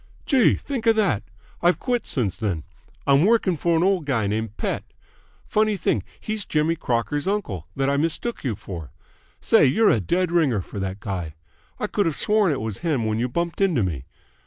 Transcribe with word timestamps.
"Gee! 0.25 0.55
Think 0.55 0.87
of 0.87 0.95
that! 0.95 1.21
I've 1.61 1.77
quit 1.77 2.07
since 2.07 2.35
then. 2.35 2.63
I'm 3.05 3.23
working 3.23 3.55
for 3.55 3.77
an 3.77 3.83
old 3.83 4.05
guy 4.07 4.25
named 4.25 4.57
Pett. 4.57 4.83
Funny 5.45 5.77
thing, 5.77 6.01
he's 6.19 6.43
Jimmy 6.43 6.75
Crocker's 6.75 7.27
uncle 7.27 7.67
that 7.75 7.87
I 7.87 7.97
mistook 7.97 8.43
you 8.43 8.55
for. 8.55 8.89
Say, 9.41 9.63
you're 9.67 9.91
a 9.91 9.99
dead 10.01 10.31
ringer 10.31 10.61
for 10.61 10.79
that 10.79 11.01
guy! 11.01 11.35
I 11.79 11.85
could 11.85 12.07
have 12.07 12.15
sworn 12.15 12.51
it 12.51 12.61
was 12.61 12.79
him 12.79 13.05
when 13.05 13.19
you 13.19 13.29
bumped 13.29 13.61
into 13.61 13.83
me. 13.83 14.05